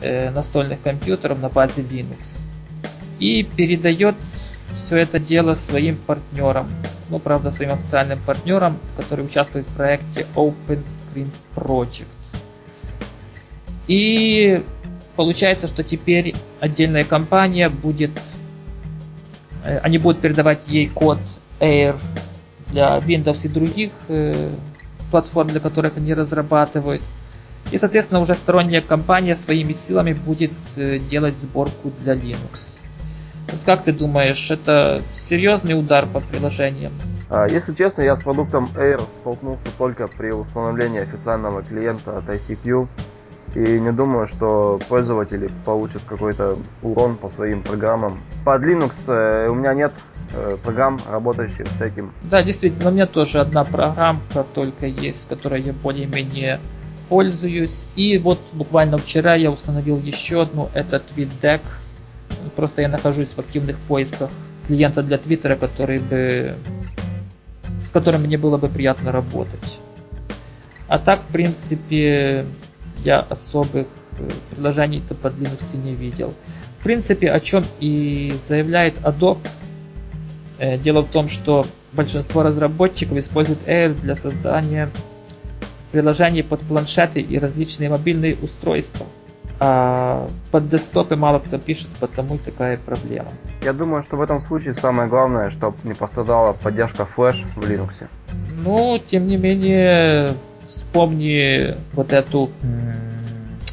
[0.00, 2.50] э, настольных компьютеров на базе Linux
[3.18, 4.16] и передает
[4.74, 6.68] все это дело своим партнерам,
[7.08, 12.06] ну правда своим официальным партнерам, которые участвуют в проекте Open Screen Project.
[13.86, 14.64] И
[15.16, 18.12] получается, что теперь отдельная компания будет...
[19.64, 21.18] Э, они будут передавать ей код
[21.60, 21.98] Air
[22.68, 24.50] для Windows и других э,
[25.10, 27.02] платформ, для которых они разрабатывают.
[27.70, 32.80] И, соответственно, уже сторонняя компания своими силами будет э, делать сборку для Linux.
[33.52, 36.92] Вот как ты думаешь, это серьезный удар по приложениям?
[37.28, 42.88] А, если честно, я с продуктом Air столкнулся только при установлении официального клиента от ICQ.
[43.54, 48.18] И не думаю, что пользователи получат какой-то урон по своим программам.
[48.46, 49.92] Под Linux э, у меня нет
[50.32, 52.12] э, программ, работающих с этим.
[52.22, 56.60] Да, действительно, у меня тоже одна программка только есть, с которой я более-менее
[57.10, 57.88] пользуюсь.
[57.94, 61.60] И вот буквально вчера я установил еще одну, это TweetDeck.
[62.56, 64.30] Просто я нахожусь в активных поисках
[64.66, 66.56] клиента для Твиттера, который бы
[67.80, 69.80] с которым мне было бы приятно работать.
[70.86, 72.46] А так, в принципе,
[73.04, 76.32] я особых э, предложений-то под Linux не видел.
[76.78, 79.40] В принципе, о чем и заявляет Adobe,
[80.62, 84.90] Э, дело в том, что большинство разработчиков используют Air для создания
[85.90, 89.04] приложений под планшеты и различные мобильные устройства.
[89.64, 93.28] А под десктопы мало кто пишет, потому такая проблема.
[93.62, 98.08] Я думаю, что в этом случае самое главное, чтобы не пострадала поддержка Flash в Linux.
[98.64, 100.30] Ну, тем не менее,
[100.66, 102.50] вспомни вот эту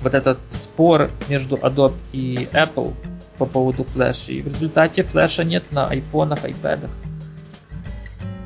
[0.03, 2.93] вот этот спор между Adobe и Apple
[3.39, 4.31] по поводу Flash.
[4.31, 6.91] И в результате флеша нет на айфонах, айпэдах.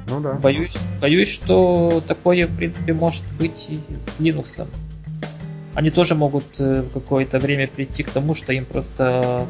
[0.07, 0.35] Ну да.
[0.35, 4.65] Боюсь, боюсь, что такое, в принципе, может быть и с Linux.
[5.75, 9.45] Они тоже могут э, в какое-то время прийти к тому, что им просто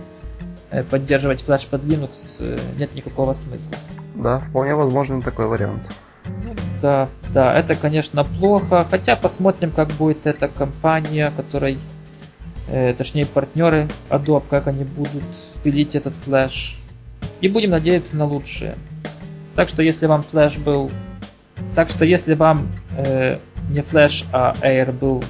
[0.71, 3.75] э, поддерживать флеш под Linux э, нет никакого смысла.
[4.15, 5.83] Да, вполне возможен такой вариант.
[6.81, 8.85] Да, да, это, конечно, плохо.
[8.89, 11.79] Хотя посмотрим, как будет эта компания, которой,
[12.69, 15.23] э, точнее, партнеры Adobe, как они будут
[15.63, 16.79] пилить этот флеш.
[17.41, 18.75] И будем надеяться на лучшее.
[19.55, 20.89] Так что если вам флеш был...
[21.75, 25.23] Так что если вам э, не флеш, а Air был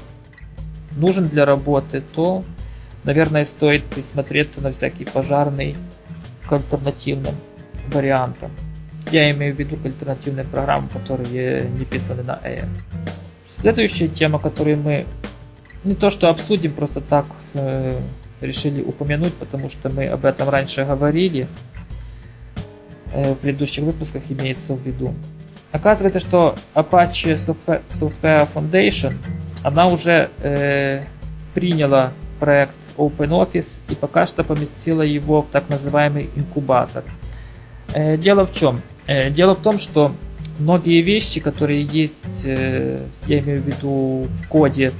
[0.96, 2.44] нужен для работы, то,
[3.04, 5.76] наверное, стоит присмотреться на всякий пожарный
[6.48, 7.36] к альтернативным
[7.92, 8.52] вариантам.
[9.12, 12.68] Я имею в виду к альтернативным программам, которые не писаны на Air.
[13.46, 15.06] Следующая тема, которую мы
[15.84, 18.00] не то что обсудим, просто так э,
[18.40, 21.48] решили упомянуть, потому что мы об этом раньше говорили,
[23.14, 25.14] Э, в предыдущих выпусках имеется в виду.
[25.72, 29.14] Оказывается, что Apache Software Foundation,
[29.64, 31.04] она уже э,
[31.54, 37.04] приняла проект OpenOffice и пока что поместила его в так называемый инкубатор.
[37.94, 38.82] Э, дело в чем?
[39.08, 40.14] Э, дело в том, что
[40.60, 44.92] многие вещи, которые есть, э, я имею в виду в коде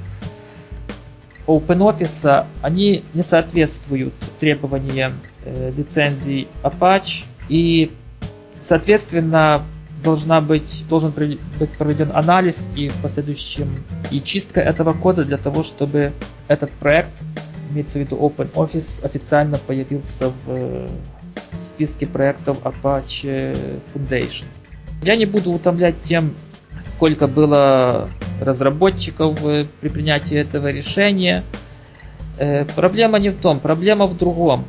[1.46, 7.90] OpenOffice, они не соответствуют требованиям э, лицензий Apache и
[8.64, 9.60] Соответственно,
[10.04, 15.64] должна быть, должен быть проведен анализ и в последующем и чистка этого кода для того,
[15.64, 16.12] чтобы
[16.46, 17.24] этот проект,
[17.70, 20.86] имеется в виду OpenOffice, официально появился в
[21.58, 24.44] списке проектов Apache Foundation.
[25.02, 26.34] Я не буду утомлять тем,
[26.80, 28.08] сколько было
[28.40, 29.38] разработчиков
[29.80, 31.44] при принятии этого решения.
[32.38, 34.64] Э, проблема не в том, проблема в другом.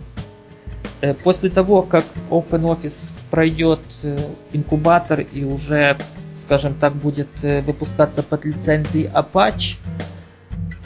[1.05, 4.17] Э, после того, как OpenOffice пройдет э,
[4.53, 5.97] инкубатор и уже,
[6.33, 9.77] скажем так, будет э, выпускаться под лицензией Apache,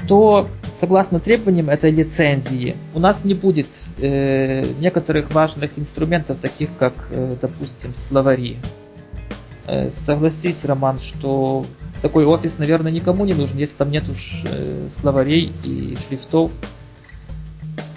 [0.10, 3.68] то, согласно требованиям этой лицензии, у нас не будет
[4.00, 8.58] э, некоторых важных инструментов, таких как, э, допустим, словари.
[9.68, 11.66] Э, согласись, Роман, что
[12.02, 16.52] такой офис, наверное, никому не нужен, если там нет уж э, словарей и шрифтов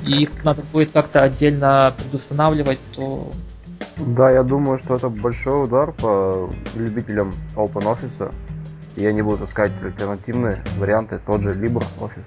[0.06, 3.30] и их надо будет как-то отдельно предустанавливать, то...
[3.98, 8.32] Да, я думаю, что это большой удар по любителям OpenOffice.
[8.96, 12.24] И они будут искать альтернативные варианты, тот же LibreOffice.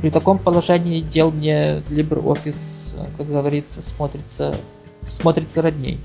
[0.00, 4.54] При таком положении дел мне LibreOffice, как говорится, смотрится,
[5.08, 6.00] смотрится родней.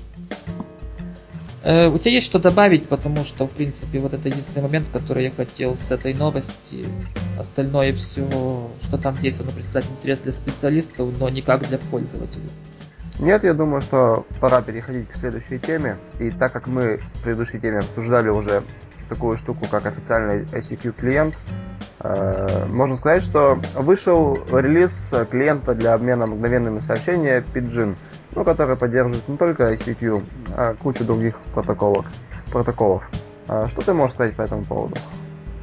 [1.62, 5.24] Э, у тебя есть что добавить, потому что, в принципе, вот это единственный момент, который
[5.24, 6.86] я хотел с этой новости.
[7.38, 12.48] Остальное все, что там есть, оно представляет интерес для специалистов, но никак для пользователей.
[13.18, 15.98] Нет, я думаю, что пора переходить к следующей теме.
[16.18, 18.62] И так как мы в предыдущей теме обсуждали уже
[19.10, 21.34] такую штуку, как официальный ICQ клиент,
[21.98, 27.96] э, можно сказать, что вышел релиз клиента для обмена мгновенными сообщениями Pidgin–
[28.34, 30.24] ну, который поддерживает не только ICQ,
[30.56, 32.06] а кучу других протоколов.
[32.50, 33.02] протоколов.
[33.48, 34.96] А что ты можешь сказать по этому поводу?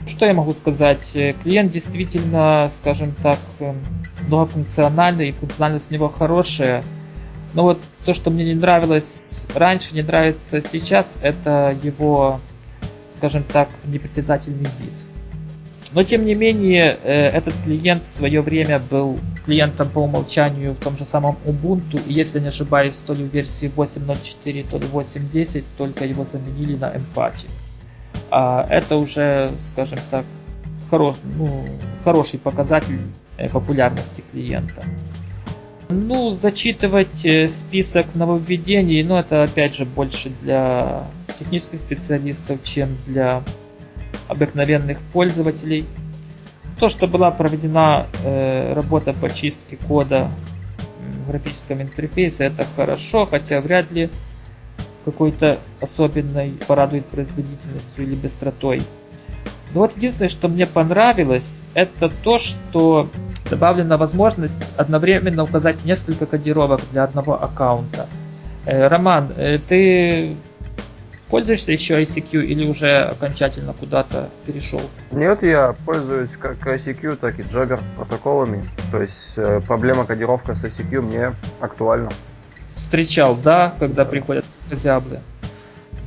[0.06, 1.12] Что я могу сказать?
[1.44, 3.78] Клиент действительно, скажем так, эм,
[4.28, 6.84] многофункциональный, и функциональность у него хорошая.
[7.54, 12.40] Но вот то, что мне не нравилось раньше, не нравится сейчас, это его,
[13.10, 15.17] скажем так, непритязательный вид.
[15.98, 20.80] Но тем не менее, э, этот клиент в свое время был клиентом по умолчанию в
[20.80, 22.00] том же самом Ubuntu.
[22.06, 26.76] И если не ошибаюсь, то ли в версии 8.04, то ли 8.10, только его заменили
[26.76, 27.50] на Empathy.
[28.30, 30.24] А это уже, скажем так,
[30.92, 31.50] хорош, ну,
[32.04, 33.00] хороший показатель
[33.40, 34.84] э, популярности клиента.
[35.90, 41.08] Ну, зачитывать э, список нововведений, ну, это опять же больше для
[41.40, 43.42] технических специалистов, чем для
[44.28, 45.86] обыкновенных пользователей.
[46.80, 50.30] То, что была проведена э, работа по чистке кода
[51.26, 54.10] в графическом интерфейсе, это хорошо, хотя вряд ли
[55.06, 58.82] какой-то особенной порадует производительностью или быстротой.
[59.74, 63.10] Но вот единственное, что мне понравилось, это то, что
[63.50, 68.08] добавлена возможность одновременно указать несколько кодировок для одного аккаунта.
[68.66, 70.36] Э, Роман, э, ты
[71.30, 74.82] Пользуешься еще ICQ или уже окончательно куда-то перешел?
[75.12, 78.64] Нет, я пользуюсь как ICQ, так и Jabber протоколами.
[78.92, 82.10] То есть э, проблема кодировка с ICQ мне актуальна.
[82.76, 84.10] Встречал, да, когда да.
[84.10, 85.20] приходят зяблы.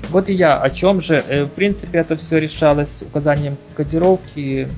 [0.08, 1.22] Вот и я о чем же.
[1.28, 4.68] Э, в принципе, это все решалось указанием кодировки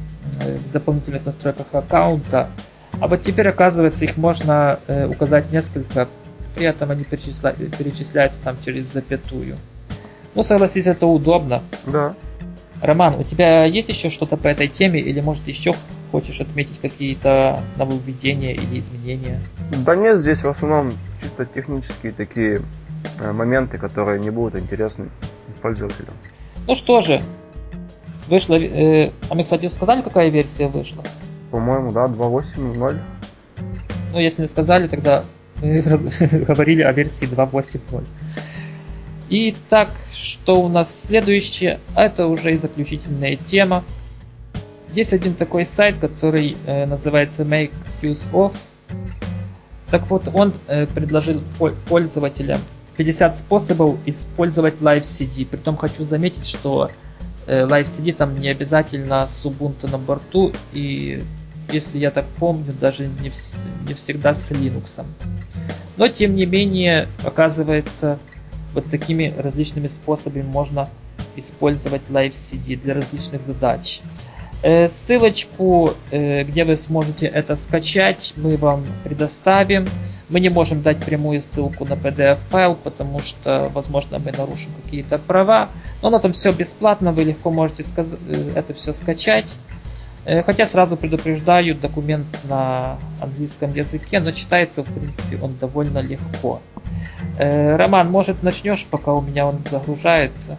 [0.40, 2.50] э, в дополнительных настройках аккаунта.
[3.00, 4.78] А вот теперь, оказывается, их можно
[5.08, 6.08] указать несколько,
[6.54, 7.52] при этом они перечисля...
[7.52, 9.56] перечисляются там через запятую.
[10.34, 11.62] Ну, согласись, это удобно.
[11.86, 12.14] Да.
[12.80, 15.72] Роман, у тебя есть еще что-то по этой теме, или может еще
[16.10, 19.40] хочешь отметить какие-то нововведения или изменения?
[19.84, 20.92] Да нет, здесь в основном
[21.22, 22.60] чисто технические такие
[23.20, 25.10] э, моменты, которые не будут интересны
[25.60, 26.14] пользователям.
[26.66, 27.22] Ну что же,
[28.28, 28.56] вышла...
[28.56, 31.04] Э, а мы, кстати, сказали, какая версия вышла?
[31.50, 32.98] По-моему, да, 2.8.0.
[34.12, 35.24] Ну, если не сказали, тогда
[35.60, 35.80] мы
[36.46, 38.04] говорили о версии 2.8.0.
[39.34, 41.80] Итак, что у нас следующее?
[41.96, 43.82] Это уже и заключительная тема.
[44.92, 48.54] Есть один такой сайт, который э, называется Make Use of.
[49.90, 51.40] Так вот, он э, предложил
[51.88, 52.58] пользователям
[52.98, 55.46] 50 способов использовать Live CD.
[55.46, 56.90] Притом хочу заметить, что
[57.46, 60.52] э, Live CD там не обязательно с Ubuntu на борту.
[60.74, 61.22] И
[61.70, 65.06] если я так помню, даже не, вс- не всегда с Linux.
[65.96, 68.18] Но тем не менее, оказывается,
[68.74, 70.88] вот такими различными способами можно
[71.36, 74.00] использовать Live CD для различных задач.
[74.64, 79.86] Э, ссылочку, э, где вы сможете это скачать, мы вам предоставим.
[80.28, 85.70] Мы не можем дать прямую ссылку на PDF-файл, потому что, возможно, мы нарушим какие-то права.
[86.00, 89.52] Но на этом все бесплатно, вы легко можете э, это все скачать.
[90.24, 96.60] Хотя сразу предупреждаю, документ на английском языке, но читается, в принципе, он довольно легко.
[97.38, 100.58] Э, Роман, может начнешь, пока у меня он загружается?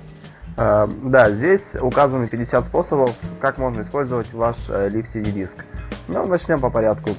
[0.58, 5.64] Э, да, здесь указаны 50 способов, как можно использовать ваш э, Live CD диск.
[6.08, 7.12] Ну, начнем по порядку.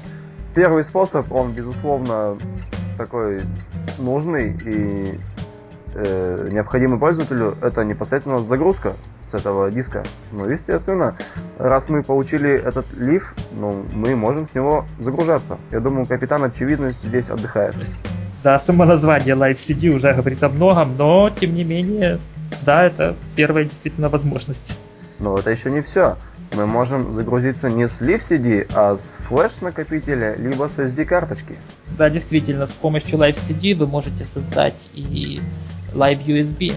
[0.54, 2.36] Первый способ, он, безусловно,
[2.96, 3.40] такой
[3.98, 5.18] нужный и
[5.94, 8.92] э, необходимый пользователю, это непосредственно загрузка
[9.34, 10.02] с этого диска.
[10.32, 11.16] Ну, естественно,
[11.58, 15.58] раз мы получили этот лиф, ну, мы можем с него загружаться.
[15.70, 17.74] Я думаю, капитан очевидность здесь отдыхает.
[18.42, 22.20] Да, само название Live CD уже говорит о многом, но тем не менее,
[22.64, 24.78] да, это первая действительно возможность.
[25.18, 26.16] Но это еще не все.
[26.54, 31.56] Мы можем загрузиться не с Live CD, а с флеш-накопителя, либо с SD-карточки.
[31.98, 35.40] Да, действительно, с помощью Live CD вы можете создать и
[35.94, 36.74] Live USB,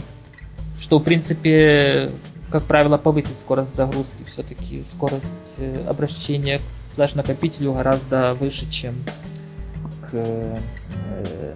[0.79, 2.11] что, в принципе,
[2.49, 4.23] как правило, повысит скорость загрузки.
[4.25, 8.95] Все-таки скорость э, обращения к флеш-накопителю гораздо выше, чем
[10.01, 10.57] к э,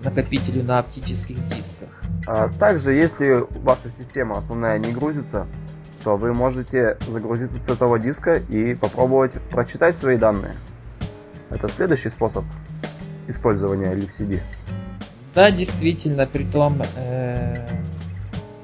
[0.04, 1.90] накопителю на оптических дисках.
[2.28, 5.48] А также, если ваша система основная не грузится,
[6.04, 10.56] то вы можете загрузиться с этого диска и попробовать прочитать свои данные.
[11.50, 12.44] Это следующий способ
[13.28, 14.40] использования LiveCD.
[15.34, 17.66] Да, действительно, при том э,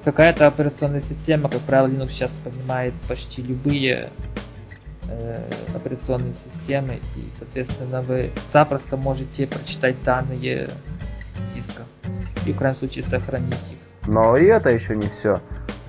[0.08, 4.10] какая-то операционная система, как правило, Linux сейчас понимает почти любые
[5.10, 10.70] э, операционной системы, и, соответственно, вы запросто можете прочитать данные
[11.36, 11.84] с диска
[12.46, 14.08] и, в крайнем случае, сохранить их.
[14.08, 15.41] Но и это еще не все.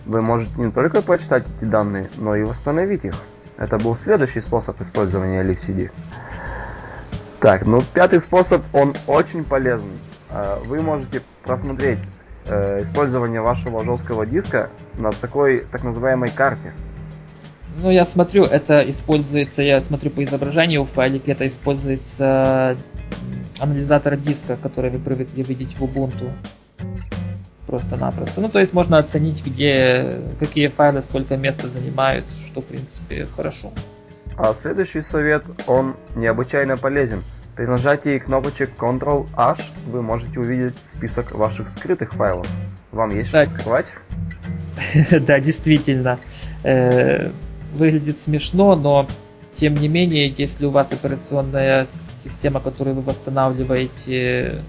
[0.04, 3.14] Вы можете не только прочитать эти данные, но и восстановить их.
[3.56, 5.92] Это был следующий способ использования LiveCD.
[7.38, 9.92] Так, ну пятый способ, он очень полезен.
[10.30, 12.00] Э, вы можете просмотреть
[12.48, 16.72] э, использование вашего жесткого диска на такой так называемой карте.
[17.80, 22.76] Ну, я смотрю, это используется, я смотрю по изображению в файлике, это используется
[23.60, 26.32] анализатор диска, который вы привыкли видеть в Ubuntu.
[27.66, 28.40] Просто-напросто.
[28.40, 33.72] Ну, то есть можно оценить, где, какие файлы сколько места занимают, что, в принципе, хорошо.
[34.38, 37.22] А следующий совет, он необычайно полезен.
[37.58, 42.46] При нажатии кнопочек Ctrl-H вы можете увидеть список ваших скрытых файлов.
[42.92, 43.86] Вам есть что скрывать?
[45.26, 46.20] Да, действительно.
[46.62, 47.32] Э,
[47.74, 49.08] выглядит смешно, но
[49.58, 54.62] тем не менее, если у вас операционная система, которую вы восстанавливаете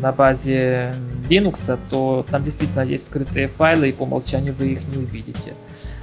[0.00, 0.92] на базе
[1.28, 5.54] Linux, то там действительно есть скрытые файлы, и по умолчанию вы их не увидите.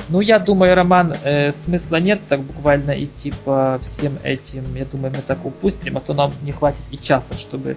[0.07, 4.63] Ну, я думаю, Роман, э, смысла нет так буквально идти по всем этим.
[4.73, 7.75] Я думаю, мы так упустим, а то нам не хватит и часа, чтобы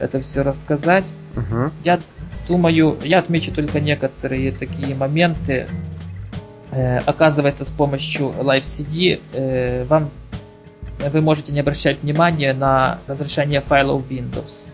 [0.00, 1.04] это все рассказать.
[1.36, 1.70] Угу.
[1.84, 2.00] Я
[2.48, 5.68] думаю, я отмечу только некоторые такие моменты,
[6.70, 10.10] оказывается, с помощью Live CD э, вам
[10.98, 14.72] вы можете не обращать внимания на разрешение файлов Windows.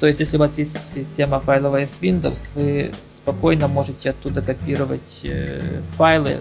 [0.00, 5.20] То есть, если у вас есть система файловая с Windows, вы спокойно можете оттуда копировать
[5.24, 6.40] э, файлы,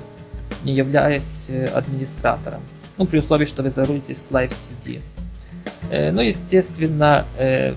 [0.64, 2.62] не являясь э, администратором.
[2.98, 5.02] Ну, при условии, что вы загрузитесь с Live CD.
[5.90, 7.26] Э, ну, естественно,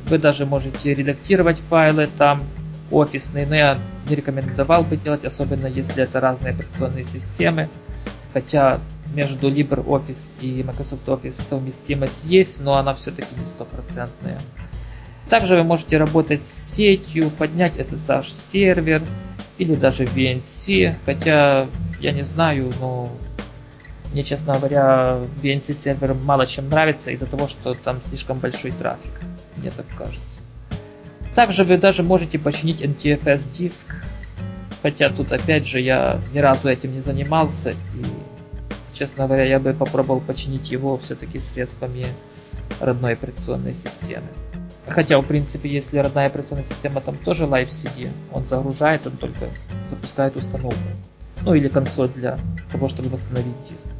[0.09, 2.43] вы даже можете редактировать файлы там
[2.91, 3.79] офисные, но я
[4.09, 7.69] не рекомендовал бы делать, особенно если это разные операционные системы.
[8.33, 8.79] Хотя
[9.15, 14.39] между LibreOffice и Microsoft Office совместимость есть, но она все-таки не стопроцентная.
[15.29, 19.03] Также вы можете работать с сетью, поднять SSH сервер
[19.59, 21.69] или даже VNC, хотя
[22.01, 23.11] я не знаю, но
[24.13, 29.13] мне, честно говоря, VNC сервер мало чем нравится из-за того, что там слишком большой трафик,
[29.57, 30.41] мне так кажется.
[31.35, 33.95] Также вы даже можете починить NTFS диск,
[34.83, 38.05] хотя тут опять же я ни разу этим не занимался и,
[38.93, 42.07] честно говоря, я бы попробовал починить его все-таки средствами
[42.81, 44.27] родной операционной системы.
[44.87, 49.47] Хотя, в принципе, если родная операционная система там тоже Live CD, он загружается, он только
[49.89, 50.81] запускает установку.
[51.43, 52.39] Ну или консоль для
[52.73, 53.93] того, чтобы восстановить диск.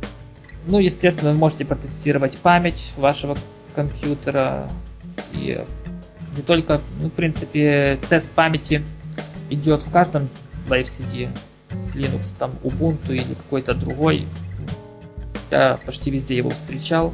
[0.67, 3.37] Ну, естественно, вы можете протестировать память вашего
[3.75, 4.69] компьютера.
[5.33, 5.65] И
[6.41, 8.83] не только, ну, в принципе, тест памяти
[9.51, 10.31] идет в каждом
[10.69, 11.29] Live CD.
[11.71, 14.27] С Linux, там, Ubuntu или какой-то другой.
[15.51, 17.13] Я почти везде его встречал.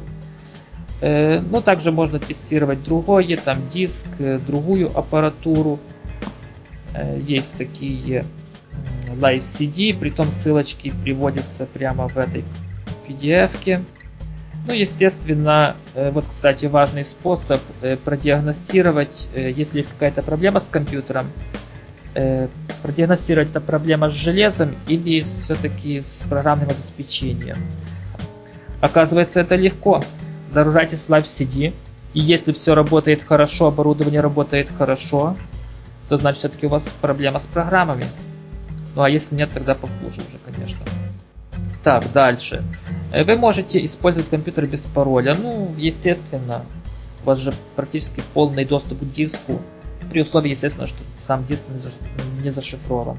[1.01, 5.79] Э, но также можно тестировать другое, там диск, э, другую аппаратуру.
[6.95, 8.23] Э, есть такие
[9.13, 12.45] Live CD, при том ссылочки приводятся прямо в этой
[13.05, 13.51] PDF.
[13.61, 13.83] -ке.
[14.67, 17.61] Ну, естественно, вот, кстати, важный способ
[18.03, 21.31] продиагностировать, если есть какая-то проблема с компьютером,
[22.83, 27.55] продиагностировать это проблема с железом или все-таки с программным обеспечением.
[28.81, 30.03] Оказывается, это легко
[30.51, 31.73] загружайтесь Live CD.
[32.13, 35.37] И если все работает хорошо, оборудование работает хорошо,
[36.09, 38.05] то значит все-таки у вас проблема с программами.
[38.95, 40.79] Ну а если нет, тогда похуже уже, конечно.
[41.83, 42.63] Так, дальше.
[43.11, 45.35] Э, вы можете использовать компьютер без пароля.
[45.35, 46.65] Ну, естественно,
[47.23, 49.61] у вас же практически полный доступ к диску.
[50.09, 51.67] При условии, естественно, что сам диск
[52.41, 53.17] не зашифрован.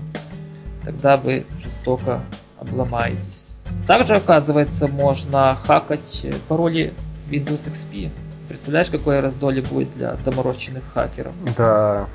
[0.84, 2.22] Тогда вы жестоко
[2.58, 3.54] обломаетесь.
[3.86, 6.94] Также, оказывается, можно хакать пароли
[7.30, 8.10] Windows XP.
[8.48, 11.34] Представляешь, какое раздолье будет для доморощенных хакеров?
[11.56, 12.08] Да,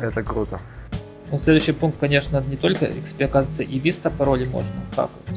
[0.00, 0.58] это круто.
[1.30, 5.36] Ну, следующий пункт, конечно, не только XP, оказывается, и Vista пароли можно хакать.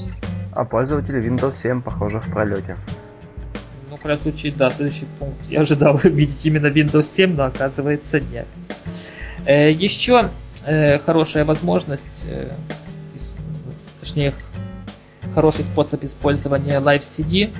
[0.53, 2.75] А пользователи Windows 7, похоже, в пролете.
[3.89, 5.47] Ну, в крайнем случае, да, следующий пункт.
[5.47, 8.47] Я ожидал увидеть именно Windows 7, но оказывается нет.
[9.45, 10.29] Э, еще
[10.65, 12.51] э, хорошая возможность, э,
[13.99, 14.33] точнее,
[15.33, 17.51] хороший способ использования Live CD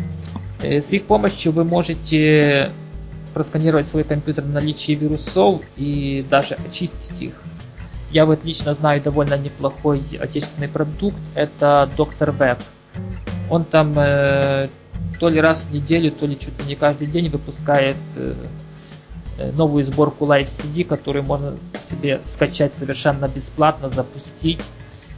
[0.61, 2.71] с их помощью вы можете
[3.33, 7.33] просканировать свой компьютер на наличие вирусов и даже очистить их.
[8.11, 12.59] Я вот лично знаю довольно неплохой отечественный продукт, это Доктор Веб.
[13.49, 14.67] Он там э,
[15.19, 18.35] то ли раз в неделю, то ли чуть ли не каждый день выпускает э,
[19.37, 24.63] э новую сборку Live CD, которую можно себе скачать совершенно бесплатно, запустить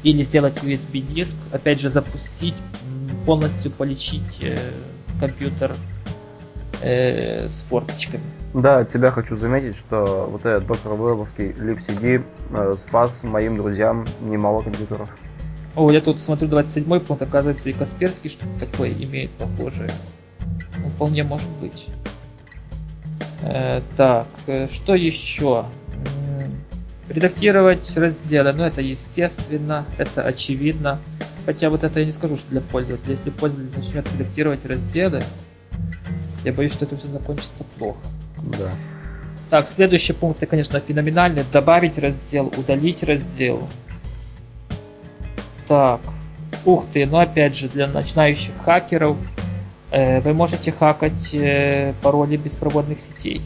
[0.04, 2.56] или сделать USB диск, опять же запустить,
[3.26, 4.44] полностью полечить
[5.20, 5.76] компьютер
[6.82, 8.24] с форточками.
[8.54, 14.06] Да, от себя хочу заметить, что вот этот доктор Вебовский LibCD э, спас моим друзьям
[14.20, 15.10] немало компьютеров.
[15.76, 19.89] О, я тут смотрю 27 пункт, оказывается, и Касперский что-то такое имеет похожее.
[20.80, 21.88] Ну, вполне может быть.
[23.43, 25.65] Э, так, э, что еще?
[27.07, 30.99] Редактировать разделы, ну это естественно, это очевидно.
[31.45, 33.11] Хотя вот это я не скажу, что для пользователя.
[33.11, 35.24] Если пользователь начнет редактировать разделы,
[36.43, 37.99] я боюсь, что это все закончится плохо.
[38.57, 38.69] Да.
[39.49, 41.43] Так, следующий пункт, это, конечно, феноменальный.
[41.51, 43.67] Добавить раздел, удалить раздел.
[45.72, 46.01] Так,
[46.65, 49.15] ух ты, ну опять же, для начинающих хакеров
[49.89, 53.41] э, вы можете хакать э, пароли беспроводных сетей.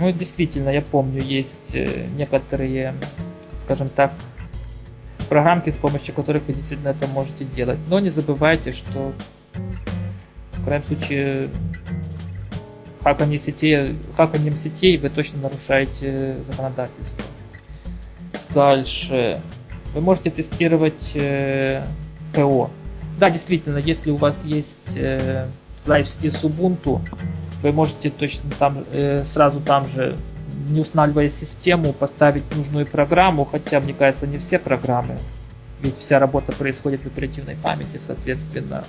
[0.00, 2.94] Ну, действительно, я помню, есть э, некоторые,
[3.52, 4.14] скажем так,
[5.28, 7.78] программки, с помощью которых вы действительно это можете делать.
[7.88, 9.12] Но не забывайте, что
[10.52, 11.50] в крайнем случае
[13.02, 17.26] хаканием сетей, хаканием сетей вы точно нарушаете законодательство.
[18.54, 19.42] Дальше.
[19.94, 21.84] Вы можете тестировать э,
[22.34, 22.70] ПО.
[23.18, 25.48] Да, действительно, если у вас есть э,
[25.86, 27.00] LiveCD с Ubuntu,
[27.62, 30.16] вы можете точно там э, сразу там же
[30.68, 35.18] не устанавливая систему, поставить нужную программу, хотя, мне кажется, не все программы,
[35.80, 38.84] ведь вся работа происходит в оперативной памяти, соответственно,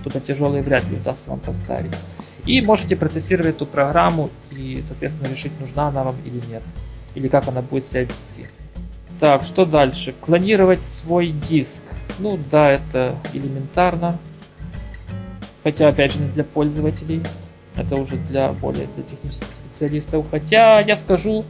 [0.00, 1.94] что-то тяжелое вряд ли удастся вам поставить.
[2.46, 6.62] И можете протестировать эту программу и, соответственно, решить, нужна она вам или нет.
[7.14, 8.46] Или как она будет себя вести.
[9.24, 10.12] Так, что дальше?
[10.20, 11.82] Клонировать свой диск.
[12.18, 14.18] Ну да, это элементарно.
[15.62, 17.22] Хотя, опять же, не для пользователей.
[17.74, 20.26] Это уже для более для технических специалистов.
[20.30, 21.42] Хотя я скажу,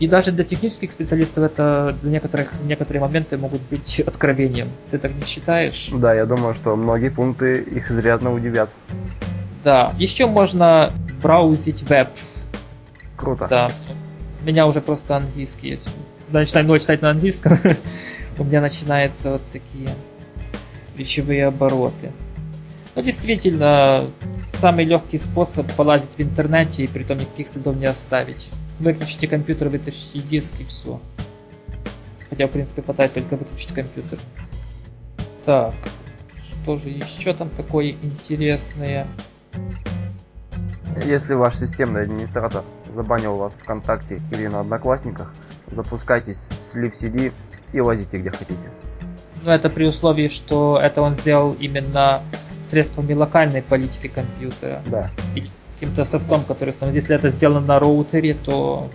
[0.00, 4.70] и даже для технических специалистов это для некоторых некоторые моменты могут быть откровением.
[4.90, 5.90] Ты так не считаешь?
[5.92, 8.70] Да, я думаю, что многие пункты их изрядно удивят.
[9.62, 9.92] Да.
[9.98, 10.90] Еще можно
[11.22, 12.08] браузить веб.
[13.14, 13.46] Круто.
[13.46, 13.68] Да.
[14.40, 15.78] У меня уже просто английский.
[16.28, 17.58] Начинаю много читать на английском.
[18.38, 19.88] У меня начинаются вот такие
[20.96, 22.12] речевые обороты.
[22.94, 24.06] Ну, действительно,
[24.46, 28.50] самый легкий способ полазить в интернете и при том никаких следов не оставить.
[28.78, 31.00] Выключите компьютер, вытащите диск и все.
[32.30, 34.18] Хотя, в принципе, хватает только выключить компьютер.
[35.44, 35.74] Так,
[36.50, 39.06] что же еще там такое интересное?
[41.04, 45.32] Если ваш системный администратор забанил вас ВКонтакте или на Одноклассниках,
[45.70, 46.38] запускайтесь
[46.70, 47.32] с LiveCD
[47.72, 48.70] и лазите где хотите.
[49.42, 52.22] Ну, это при условии, что это он сделал именно
[52.62, 54.82] средствами локальной политики компьютера.
[54.86, 55.10] Да.
[55.34, 56.96] Или каким-то софтом, который установлен.
[56.96, 58.90] Если это сделано на роутере, то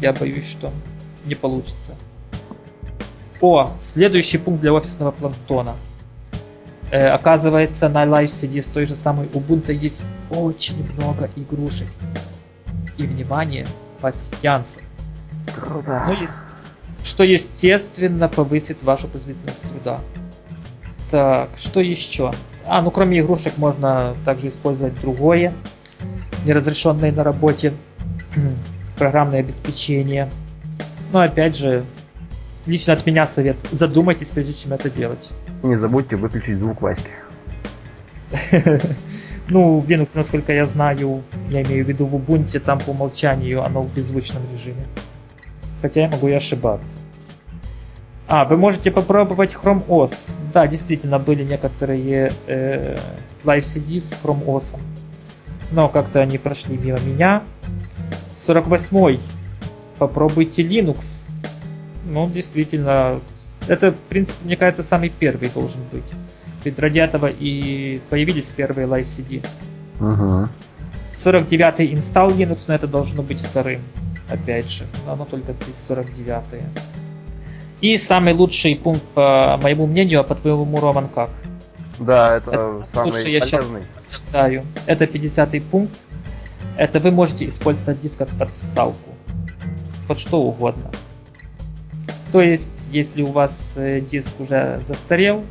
[0.00, 0.72] я боюсь, что
[1.24, 1.94] не получится.
[3.40, 5.74] О, следующий пункт для офисного планктона.
[6.90, 11.88] Э, оказывается, на LiveCD с той же самой Ubuntu есть очень много игрушек.
[12.96, 13.66] И, внимание,
[14.00, 14.82] пассиансов.
[15.54, 16.04] Круто.
[16.06, 16.26] Ну,
[17.04, 20.00] что, естественно, повысит вашу производительность труда.
[21.10, 22.32] Так, что еще?
[22.66, 25.52] А, ну кроме игрушек можно также использовать другое,
[26.46, 27.74] неразрешенное на работе,
[28.96, 30.30] программное обеспечение.
[31.12, 31.84] Но опять же,
[32.66, 35.30] лично от меня совет, задумайтесь, прежде чем это делать.
[35.62, 37.10] Не забудьте выключить звук Васьки.
[39.50, 43.82] Ну, Linux, насколько я знаю, я имею в виду в Ubuntu, там по умолчанию оно
[43.82, 44.86] в беззвучном режиме.
[45.84, 46.98] Хотя я могу и ошибаться.
[48.26, 50.32] А, вы можете попробовать Chrome OS.
[50.50, 52.96] Да, действительно, были некоторые э,
[53.44, 54.78] Live CD с Chrome OS.
[55.72, 57.42] Но как-то они прошли мимо меня.
[58.38, 59.20] 48-й.
[59.98, 61.28] Попробуйте Linux.
[62.06, 63.20] Ну, действительно,
[63.68, 66.10] это, в принципе, мне кажется, самый первый должен быть.
[66.64, 69.46] Ведь ради этого и появились первые Live CD.
[70.00, 70.48] Угу.
[71.18, 73.82] 49-й install Linux, но это должно быть вторым.
[74.28, 76.64] Опять же, но оно только здесь 49-е.
[77.80, 81.30] И самый лучший пункт, по моему мнению, а по твоему, Роман, как?
[81.98, 83.82] Да, это, Это самый я щас- полезный.
[84.10, 84.64] Читаю.
[84.86, 86.06] Это 50-й пункт.
[86.76, 89.10] Это вы можете использовать диск как подставку.
[90.08, 90.90] Под что угодно.
[92.32, 95.44] То есть, если у вас э, диск уже застарел,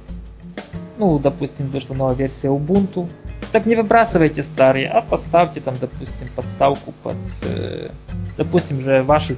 [0.97, 3.07] ну, допустим, вышла новая версия Ubuntu,
[3.53, 7.91] так не выбрасывайте старый, а поставьте там, допустим, подставку под, э,
[8.35, 9.35] допустим, же вашу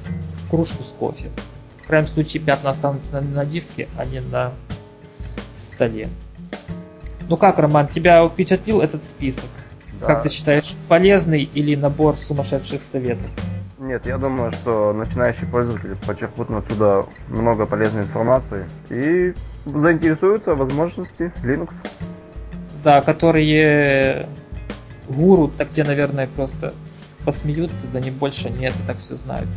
[0.50, 1.28] кружку с кофе.
[1.84, 4.54] В крайнем случае пятна останутся на, на диске, а не на
[5.56, 6.08] столе.
[7.28, 9.50] Ну как, Роман, тебя впечатлил этот список?
[10.00, 10.06] Да.
[10.06, 13.28] Как ты считаешь, полезный или набор сумасшедших советов?
[13.78, 19.34] Нет, я думаю, что начинающие пользователи почерпнут отсюда много полезной информации и
[19.66, 21.74] заинтересуются возможности Linux.
[22.82, 24.28] Да, которые
[25.08, 26.72] гуру, так те, наверное, просто
[27.24, 29.48] посмеются, да не больше, нет, и так все знают.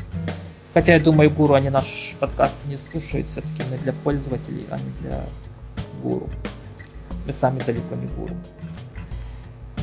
[0.73, 4.91] Хотя я думаю, гуру, они наш подкаст не слушают, все-таки мы для пользователей, а не
[5.01, 5.21] для
[6.01, 6.29] гуру.
[7.25, 8.35] Мы сами далеко не гуру.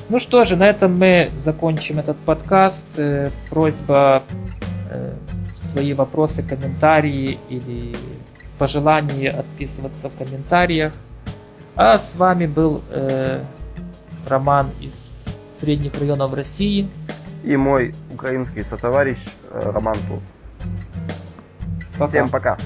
[0.08, 2.98] Ну что же, на этом мы закончим этот подкаст.
[2.98, 4.22] Э, Просьба
[4.90, 5.14] э,
[5.56, 7.96] свои вопросы, комментарии или
[8.58, 10.92] пожелания отписываться в комментариях.
[11.76, 13.44] А с вами был э,
[14.26, 16.88] Роман из средних районов России.
[17.44, 19.18] И мой украинский сотоварищ
[19.50, 22.08] э, Роман Туз.
[22.08, 22.56] Всем пока.